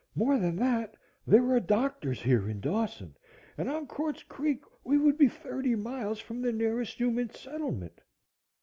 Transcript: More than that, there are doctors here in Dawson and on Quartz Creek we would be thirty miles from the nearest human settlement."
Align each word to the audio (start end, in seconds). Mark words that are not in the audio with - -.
More 0.15 0.39
than 0.39 0.55
that, 0.55 0.95
there 1.27 1.47
are 1.51 1.59
doctors 1.59 2.19
here 2.23 2.49
in 2.49 2.59
Dawson 2.59 3.15
and 3.55 3.69
on 3.69 3.85
Quartz 3.85 4.23
Creek 4.23 4.63
we 4.83 4.97
would 4.97 5.15
be 5.15 5.27
thirty 5.27 5.75
miles 5.75 6.19
from 6.19 6.41
the 6.41 6.51
nearest 6.51 6.95
human 6.95 7.29
settlement." 7.29 8.01